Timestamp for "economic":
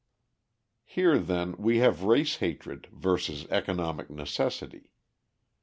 3.51-4.09